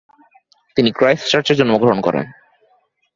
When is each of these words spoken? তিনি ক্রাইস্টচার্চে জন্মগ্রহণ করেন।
তিনি 0.77 0.89
ক্রাইস্টচার্চে 0.91 1.53
জন্মগ্রহণ 1.55 1.99
করেন। 2.01 2.25